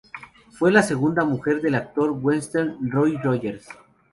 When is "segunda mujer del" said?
0.81-1.75